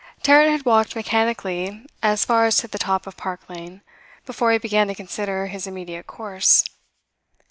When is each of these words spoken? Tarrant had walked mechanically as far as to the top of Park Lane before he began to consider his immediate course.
Tarrant 0.23 0.49
had 0.51 0.65
walked 0.65 0.95
mechanically 0.95 1.85
as 2.01 2.25
far 2.25 2.45
as 2.45 2.57
to 2.57 2.67
the 2.67 2.79
top 2.79 3.05
of 3.05 3.15
Park 3.15 3.47
Lane 3.47 3.83
before 4.25 4.51
he 4.51 4.57
began 4.57 4.87
to 4.87 4.95
consider 4.95 5.45
his 5.45 5.67
immediate 5.67 6.07
course. 6.07 6.63